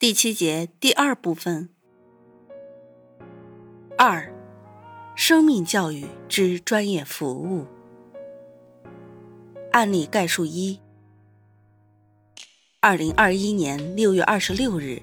[0.00, 1.70] 第七节第二部分。
[3.96, 4.32] 二，
[5.16, 7.66] 生命教育之专业服务
[9.72, 10.78] 案例概述一：
[12.78, 15.02] 二零二一年六月二十六日，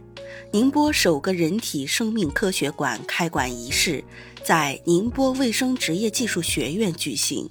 [0.54, 4.02] 宁波首个人体生命科学馆开馆仪式
[4.46, 7.50] 在宁波卫生职业技术学院举行，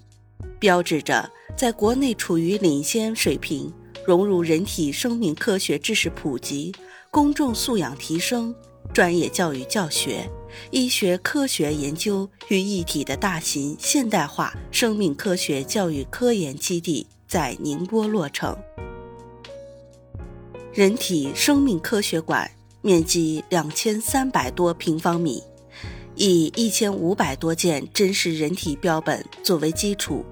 [0.58, 3.70] 标志着在国内处于领先水平，
[4.06, 6.74] 融入人体生命科学知识普及、
[7.14, 8.52] 公众素养提升、
[8.92, 10.28] 专业教育教学。
[10.72, 18.56] 医学科学研究于一体的大型现代化生命科学教育科研基地在宁波落成。
[20.72, 22.50] 人体生命科学馆
[22.82, 25.40] 面积两千三百多平方米，
[26.16, 30.24] 以一千五百多件真实人体标本作为基础，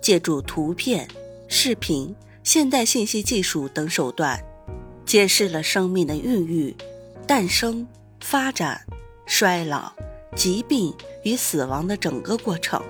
[0.00, 1.06] 借助图片、
[1.46, 4.44] 视频、现代信息技术等手段，
[5.04, 6.76] 揭示了生命的孕育、
[7.26, 7.86] 诞生、
[8.20, 8.80] 发展。
[9.26, 9.92] 衰老、
[10.34, 12.82] 疾病与死亡的整个过程，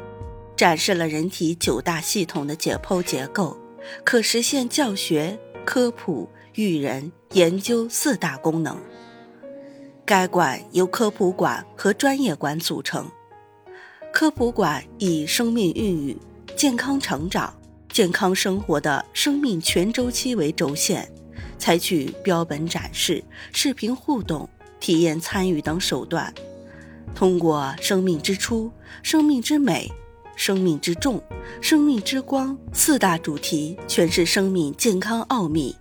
[0.57, 3.59] 展示了人体九大系统的解剖结构，
[4.05, 8.75] 可实现教学、科普、育人、研究四大功能。
[10.07, 13.07] 该馆由科普馆和专业馆组成。
[14.11, 16.17] 科普馆以生命孕育、
[16.57, 17.55] 健康成长、
[17.91, 21.07] 健康生活的生命全周期为轴线，
[21.61, 23.23] 采取标本展示、
[23.53, 24.49] 视频互动。
[24.81, 26.33] 体验参与等手段，
[27.15, 28.73] 通过“生命之初
[29.05, 29.93] ”“生命之美
[30.37, 31.23] ”“生命之重
[31.61, 35.77] ”“生命之光”四大主题诠释生命健康奥秘，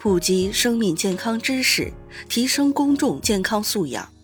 [0.00, 1.92] 普及生命健康知识，
[2.28, 4.15] 提升公众健康素养。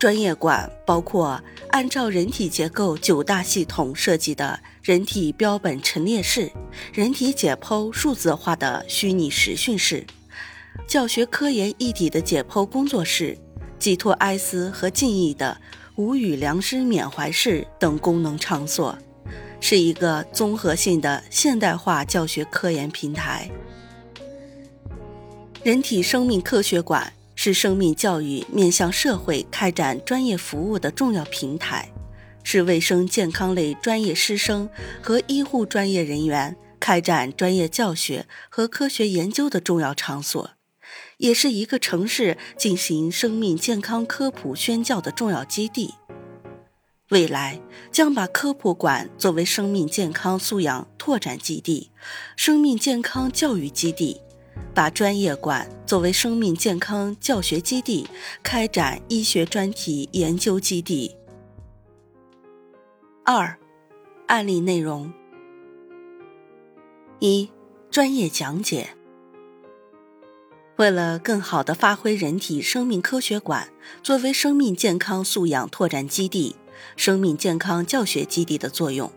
[0.00, 1.38] 专业馆包括
[1.68, 6.50] 按照人体结构九大系统设计的人体标本陈列室、
[6.90, 10.02] 人体解剖数字化的虚拟实训室。
[10.86, 13.36] 教学科研一体的解剖工作室，
[13.78, 15.60] 寄托哀思和敬意的
[15.96, 18.96] 无语良师缅怀室等功能场所，
[19.60, 23.50] 是一个综合性的现代化教学科研平台。
[25.62, 27.12] 人体生命科学馆
[27.42, 31.90] 是生命教育面向社会开展专业服务的重要平台，
[32.44, 34.68] 是卫生健康类专业师生
[35.00, 40.50] 和医护专业人员开展专业教学和科学研究的重要场所。
[41.16, 45.94] 也是一个城市进行生命健康科普宣教的重要基地。
[47.08, 47.58] 未来
[47.90, 51.90] 将把科普馆作为生命健康素养拓展基地、
[52.36, 54.20] 生命健康教育基地，
[54.74, 58.06] 把专业馆作为生命健康教学基地，
[58.42, 61.16] 开展医学专题研究基地。
[63.24, 63.56] 二、
[64.26, 65.12] 案例内容：
[67.18, 67.50] 一、
[67.90, 68.90] 专业讲解。
[70.76, 73.68] 为了更好地发挥人体生命科学馆
[74.02, 76.56] 作为生命健康素养拓展基地、
[76.96, 79.12] 生命健康教学基地的作用，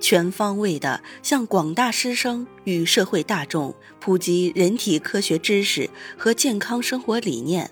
[0.00, 7.70] 全方位的向广大师生与社会大众普及人体科学知识和健康生活理念，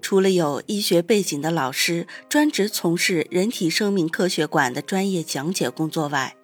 [0.00, 6.36] 除了有医学背景的老师专职从事人体生命科学馆的专业讲解工作外，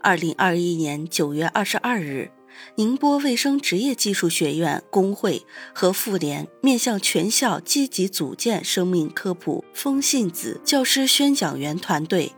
[0.00, 2.30] 二零二一年九月二十二日。
[2.76, 5.42] 宁波卫生职业技术学院工会
[5.74, 12.30] 和妇联面向全校积极组建生命科普风信子教师宣讲员团队，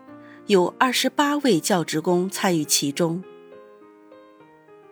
[0.46, 3.24] 有二十八位教职工参与其中。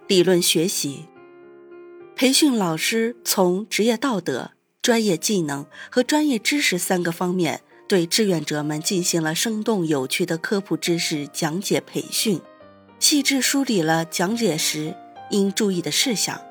[0.06, 1.04] 理论学习，
[2.16, 12.40] 培训老师从职业道德、专业技能和专业知识三个方面，对志愿者们进行了生动有趣的科普知识讲解培训，
[12.98, 14.94] 细致梳理了讲解时。
[15.30, 16.42] 应注意的事项，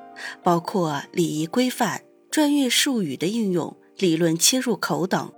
[0.42, 5.32] 包括礼仪规范、专业术语的应用、理论切入口等。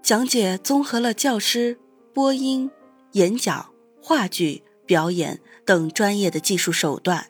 [0.00, 1.76] 讲解综合了教师、
[2.16, 2.70] 播音、
[3.12, 7.26] 演讲、话剧、表演等专业的技术手段，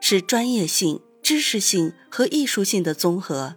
[0.00, 3.54] 是专业性、知识性和艺术性的综合。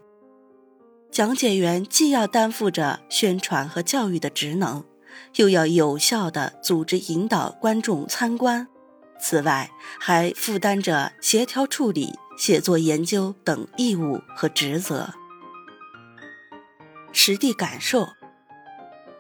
[1.10, 4.86] 讲解员既要担负着宣传和教育的职能，
[5.38, 8.68] 又要有效地组织引导观众参观。
[9.20, 15.12] 此外，还负担着协调处理、写作研究等义务和职责。
[17.12, 18.10] 实地感受。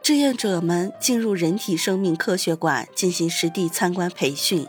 [0.07, 4.65] 志愿者们进入人体生命科学馆进行实地参观培训，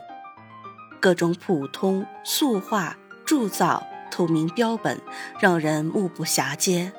[0.98, 5.00] 各种普通、塑化、铸造、透明标本
[5.38, 6.90] 让人目不暇接，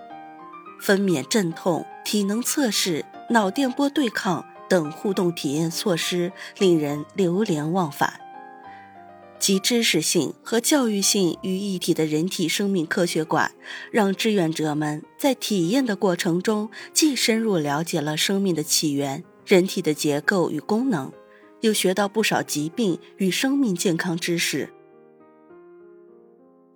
[0.80, 8.22] 分娩阵痛、体能测试、脑电波对抗等互动体验措施令人流连忘返。
[9.40, 13.54] 集知识性和教育性于一体的人体生命科学馆，
[13.90, 21.12] 让志愿者们在体验的过程中，既深入了解了生命的起源、人体的结构与功能，
[21.62, 24.70] 又学到不少疾病与生命健康知识。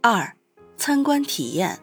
[0.01, 0.35] 二、
[0.77, 1.79] 参观体验。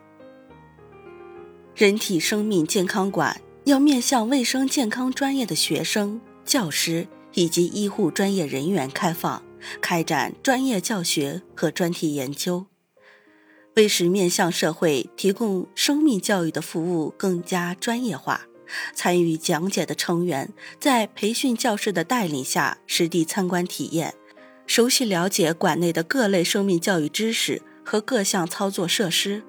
[1.77, 9.43] 人体生命健康馆要面向卫生健康专业的学生、教师以及医护专业人员开放。
[9.81, 12.67] 开展专业教学和专题研究，
[13.77, 18.47] 为使面向社会提供生命教育的服务更加专业化，
[18.95, 24.15] 参与讲解的成员在培训教师的带领下实地参观体验，
[24.67, 29.43] 熟悉了解馆内的各类生命教育知识和各项操作设施。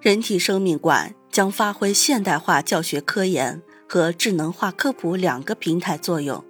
[0.00, 6.44] 人体生命馆将发挥现代化教学科研和智能化科普两个平台作用。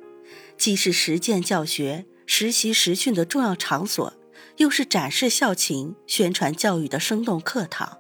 [0.57, 4.13] 既是实践教学、实习实训的重要场所，
[4.57, 7.99] 又是展示校情、宣传教育的生动课堂，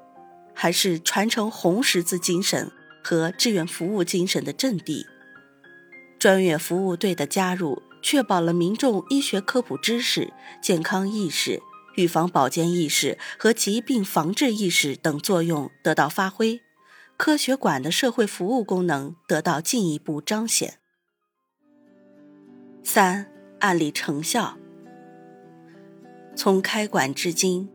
[0.54, 2.70] 还是传承红十字精神
[3.02, 5.06] 和志愿服务精神的阵地。
[6.18, 11.60] 专业服务队的加入，确保了民众医学科普知识、健康意识、
[11.96, 16.62] 预防保健意识和疾病防治意识等作用得到发挥，
[17.18, 20.78] 科学馆的社会服务功能得到进一步彰显。
[22.86, 23.26] 三、
[23.60, 24.58] 案例成效。
[26.36, 27.66] 从开馆至今，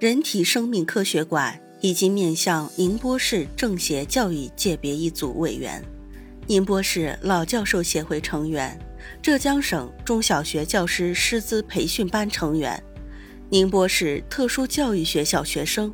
[0.00, 5.84] 人体生命科学馆已经面向宁波市政协教育界别一组委员、
[6.46, 8.76] 宁波市老教授协会成员、
[9.20, 12.82] 浙江省中小学教师师资培训班成员、
[13.50, 15.92] 宁波市特殊教育学校学生、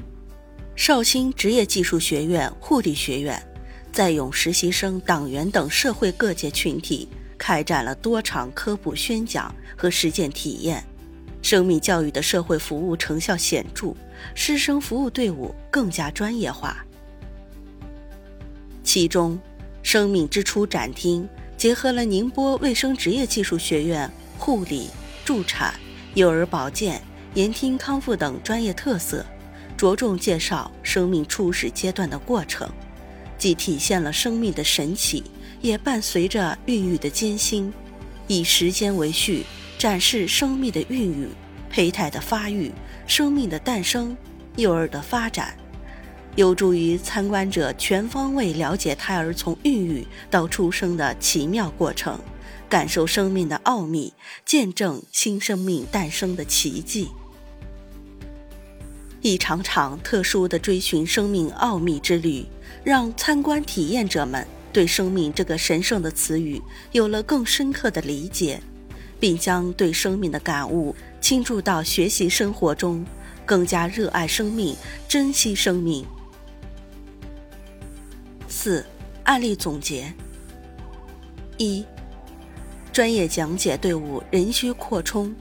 [0.77, 3.43] 绍兴职业技术学院护理学院
[3.93, 7.09] 在勇实习生、党员等社会各界群体。
[7.41, 10.85] 开展了多场科普宣讲和实践体验，
[11.41, 13.95] 生命教育的社会服务成效显著，
[14.35, 16.85] 师生服务队伍更加专业化。
[18.85, 19.41] 其中，
[19.83, 21.27] 生命之初展厅
[21.57, 24.09] 结合了宁波卫生职业技术学院
[24.39, 24.91] 护理、
[25.25, 25.73] 助产、
[26.13, 27.01] 幼儿保健、
[27.33, 29.25] 言听康复等专业特色，
[29.79, 32.69] 着重介绍生命初始阶段的过程，
[33.39, 35.25] 既体现了生命的神奇。
[35.61, 37.73] 也伴随着孕育的艰辛，
[38.27, 39.45] 以时间为序，
[39.79, 41.29] 展示生命的孕育、
[41.69, 42.73] 胚胎的发育、
[43.07, 44.17] 生命的诞生、
[44.57, 45.55] 幼儿的发展，
[46.37, 52.19] 有助于参观者全方位了解胎儿从孕育到出生的奇妙过程，
[52.69, 54.13] 感受生命的奥秘，
[54.45, 57.09] 见证新生命诞生的奇迹。
[59.23, 62.47] 一场场特殊的追寻生命奥秘之旅，
[62.83, 64.47] 让参观体验者们。
[64.73, 66.61] 对“生命”这个神圣的词语
[66.93, 68.61] 有了更深刻的理解，
[69.19, 73.05] 并将对生命的感悟倾注到学习生活中，
[73.45, 74.77] 更加热爱生命，
[75.09, 76.05] 珍惜生命。
[78.49, 78.85] 四、
[79.25, 80.13] 案例总结：
[81.57, 81.85] 一、
[82.93, 85.35] 专业讲解队伍仍需扩充。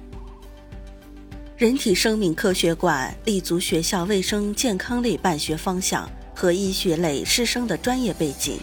[1.57, 8.57] 人体生命科学馆立足学校卫生健康类办学方向和医学类师生的专业背景。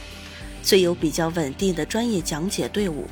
[0.67, 3.05] 虽有比较稳定的专业讲解队伍，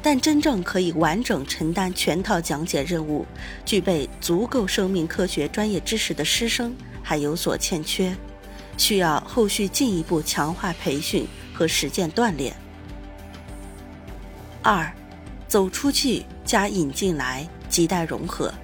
[0.00, 3.26] 但真正可以完整承担全套讲解任务、
[3.64, 8.14] 具备足够生命科学专业知识的师生还有所欠缺，
[8.78, 12.54] 需要后续进一步强化培训和实践锻炼。
[14.62, 14.88] 二，
[15.48, 18.54] 走出去加引进来，亟待融合。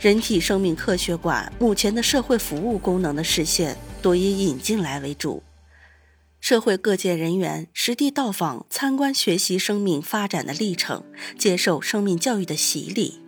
[0.00, 5.40] 人体生命科学馆目前的社会服务功能的实现，多以引进来为主。
[6.42, 11.04] 社会各界人员实地到访、参观、学习生命发展的历程，
[11.38, 13.20] 接受生命教育的洗礼。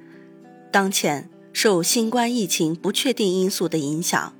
[0.72, 4.34] 当前受新冠疫情不确定因素的影响，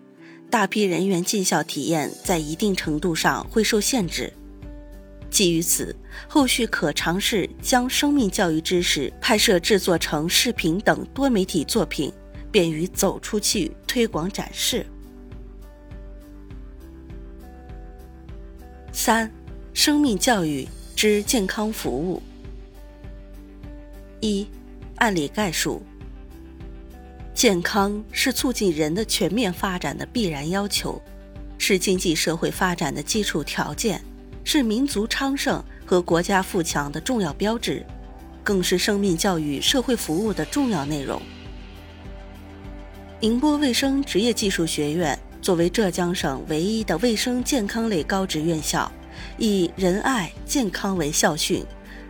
[0.50, 4.32] 大批人员进校体验在一定程度上会受限制。
[5.30, 5.94] 基于此，
[6.26, 12.12] 后续可尝试将生命教育知识拍摄制作成视频等多媒体作品，
[12.50, 14.84] 便于走出去推广展示。
[18.96, 19.28] 三、
[19.72, 22.22] 生命教育之健康服务。
[24.20, 24.46] 一、
[24.98, 25.82] 案例概述：
[27.34, 31.02] 健康是促进人的全面发展的必然要求，
[31.58, 34.00] 是经济社会发展的基础条件，
[34.44, 37.84] 是民族昌盛和国家富强的重要标志，
[38.44, 41.20] 更是生命教育社会服务的重要内容。
[43.18, 48.90] 宁波卫生职业技术学院作为浙江省唯一的卫生健康类高职院校，
[49.36, 51.62] 以仁爱健康为校训，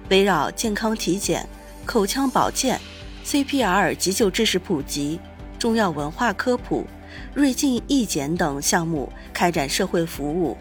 [0.08, 1.44] 围绕健康体检、
[1.84, 2.80] 口腔保健、
[3.24, 5.18] CPR 急救知识普及、
[5.58, 6.86] 中药文化科普。
[7.34, 10.56] 瑞进义检等项目开展社会服务，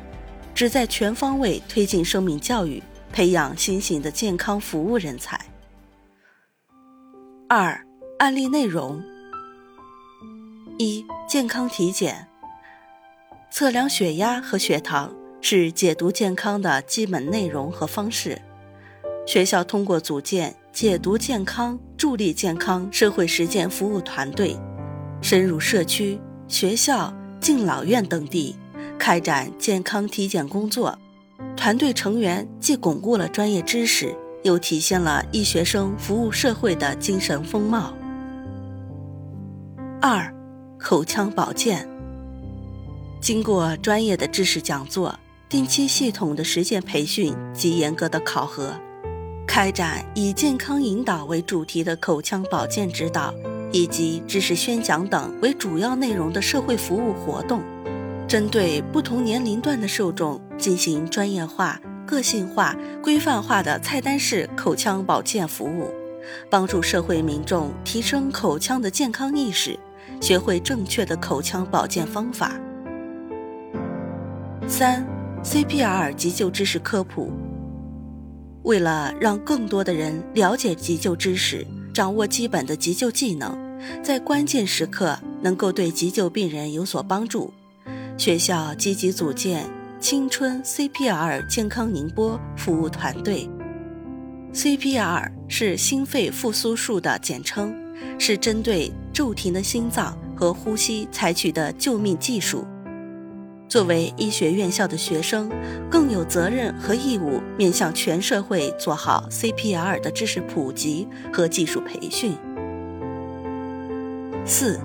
[0.56, 5.40] 旨在全方位推进生命教育，培养新型的健康服务人才。
[7.48, 7.80] 二、
[8.18, 9.00] 案例内容：
[10.80, 12.28] 一、健康体检，
[13.56, 18.42] 测量血压和血糖是解读健康的基本内容和方式。
[19.28, 24.58] 学校通过组建解读健康、助力健康社会实践服务团队，
[25.22, 26.20] 深入社区。
[26.48, 28.56] 学校、敬老院等地
[28.98, 30.98] 开展健康体检工作，
[31.56, 37.94] 团队成员既巩固了专业知识，又体现了医学生服务社会的精神风貌。
[40.02, 40.34] 二、
[40.80, 41.88] 口腔保健，
[43.24, 48.74] 经过专业的知识讲座、定期系统的实践培训及严格的考核，
[49.48, 53.34] 开展以健康引导为主题的口腔保健指导。
[53.72, 57.64] 以及知识宣讲等为主要内容的社会服务活动，
[58.28, 65.90] 针对不同年龄段的受众进行专业化、个性化、规范化的菜单式口腔保健服务，
[66.52, 69.80] 帮助社会民众提升口腔的健康意识，
[70.22, 72.52] 学会正确的口腔保健方法。
[74.68, 75.06] 三、
[75.44, 77.32] CPR 急救知识科普，
[78.64, 83.56] 为了让更多的人了解急救知识，掌握基本的急救技能。
[84.02, 87.54] 在关键时刻能够对急救病人有所帮助，
[88.18, 93.50] 学校积极组建青春 CPR 健康宁波服务团队。
[94.54, 97.76] CPR 是心肺复苏术的简称，
[98.18, 102.66] 是针对骤停的心脏和呼吸采取的救命技术。
[103.70, 105.50] 作为医学院校的学生，
[105.90, 112.36] 更有责任和义务面向全社会做好 CPR 的知识普及和技术培训。
[114.46, 114.80] 四、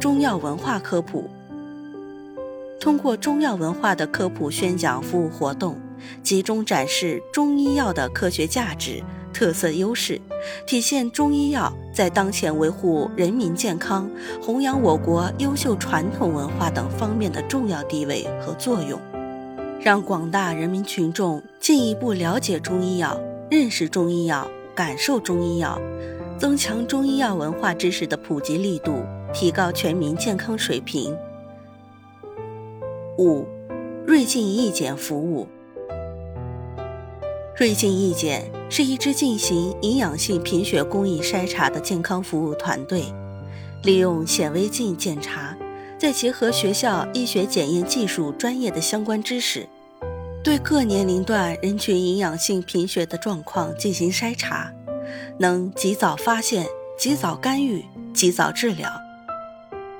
[0.00, 1.28] 中药文化科普。
[2.80, 5.78] 通过中药文化的科普宣讲服务活动，
[6.22, 9.02] 集中展示中医药的科学价值、
[9.34, 10.18] 特色优势，
[10.66, 14.08] 体现中医药在当前维护人民健康、
[14.40, 18.98] 弘扬我国优秀传统文化等方面的重要地位和作用，
[19.80, 25.78] 让广大人民群众进一步了解中医药、认识中医药、感受中医药。
[26.36, 31.16] 增强中医药文化知识的普及力度，提高全民健康水平。
[33.18, 33.46] 五、
[34.04, 35.46] 锐进义检服务。
[37.56, 43.04] 瑞进义检是一支进行营养性贫血公益筛查的健康服务团队，
[43.84, 45.56] 利用显微镜检查，
[45.96, 49.68] 再结合学校医学检验技术专业的相关知识，
[50.42, 54.72] 对各年龄段人群营养性贫血的状况进行筛查。
[55.38, 56.66] 能及早发现、
[56.98, 58.90] 及早干预、及早治疗。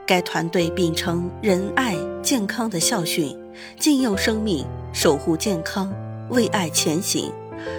[0.05, 3.37] 该团队秉承仁爱健康的校训，
[3.79, 5.93] 敬佑生命，守护健康，
[6.31, 7.33] 为爱前行，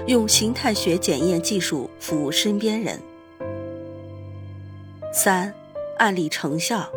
[0.08, 3.00] 用形态学检验技术服务身边人。
[5.14, 5.54] 三、
[5.98, 6.90] 案例成效。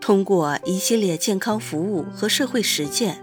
[0.00, 3.22] 通过一系列健康服务和社会实践。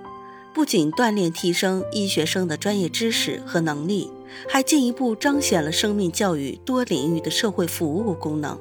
[0.54, 4.12] 不仅锻炼提升医学生的专业知识和能力，
[4.50, 8.60] 还进一步彰显了生命教育多领域的社会服务功能。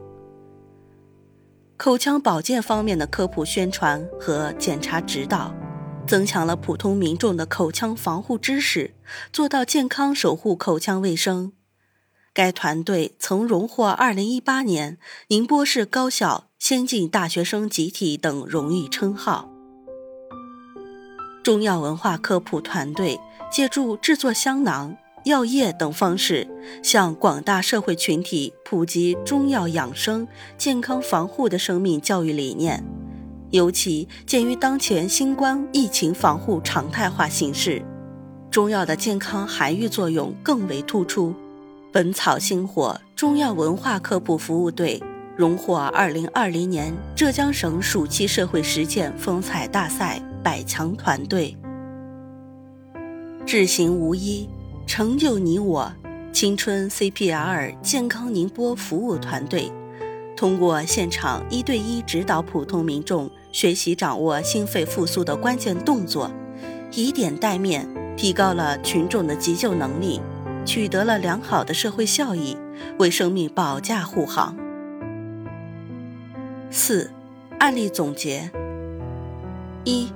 [1.79, 5.55] 口腔保健方面的科普宣传和检查指导，
[6.07, 8.95] 增强了普通民众的口腔防护知识，
[9.33, 11.53] 做到健康守护口腔卫生。
[12.33, 14.99] 该团队曾荣获2018年
[15.29, 19.51] 宁波市高校先进大学生集体等荣誉称号。
[21.43, 23.19] 中药文化科普团队
[23.51, 26.47] 借助制作香囊、药液等方式，
[26.83, 30.27] 向广大社会群体普及中药养生、
[30.59, 32.85] 健康防护的生命教育理念。
[33.57, 37.83] 尤其鉴于当前新冠疫情防护常态化形势，
[38.51, 41.35] 中药的健康涵育作用更为突出。
[41.91, 45.03] 本草星火中药文化科普服务队
[45.35, 50.21] 荣获2020年浙江省暑期社会实践风采大赛。
[50.43, 51.57] 百强团队，
[53.45, 54.49] 智行无一，
[54.87, 55.93] 成就你我。
[56.33, 59.73] 青春 CPR 健康宁波服务团队，
[60.37, 66.31] 通过现场一对一指导普通民众学习掌握心肺复苏的关键动作，
[66.93, 70.21] 以点带面，提高了群众的急救能力，
[70.67, 72.55] 取得了良好的社会效益，
[72.99, 74.55] 为生命保驾护航。
[76.71, 77.11] 四、
[77.59, 78.51] 案例总结：
[79.85, 80.13] 一、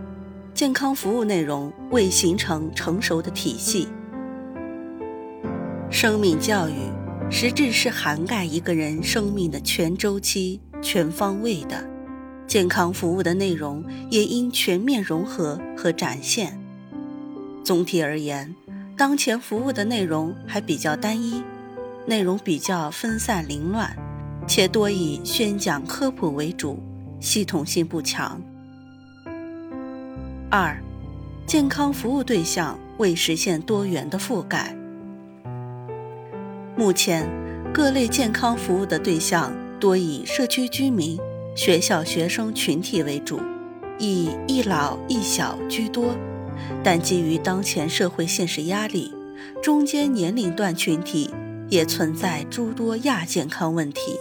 [0.53, 3.89] 健康服务内容未形成成熟的体系。
[5.89, 6.90] 生命教育
[7.33, 11.89] 实质是涵盖一个人生命的全周期、全方位的，
[12.45, 16.61] 健康服务的内容也应全面融合和展现。
[17.63, 18.53] 总体而言，
[18.97, 21.41] 当前服务的内容还比较单一，
[22.05, 23.97] 内容比较分散凌乱，
[24.49, 26.83] 且多以宣讲科普为主，
[27.21, 28.43] 系统性不强。
[30.51, 30.77] 二，
[31.47, 34.77] 健康服务对象未实现多元的覆盖。
[36.77, 37.29] 目前，
[37.75, 41.19] 各类健康服务的对象多以社区居民、
[41.55, 43.41] 学校学生群体为主，
[43.99, 46.15] 以一老一小居多。
[46.83, 49.13] 但基于当前社会现实压力，
[49.63, 51.31] 中间年龄段群体
[51.69, 54.17] 也存在诸多亚健康问题，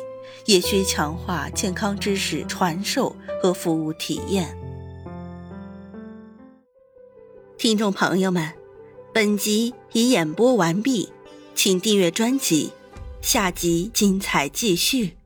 [0.46, 4.58] 也需强化健康知识传授和服务体验。
[7.58, 8.52] 听众朋友们，
[9.14, 11.10] 本集已演播完毕。
[11.62, 12.72] 请订阅专辑，
[13.22, 15.19] 下集精彩继续。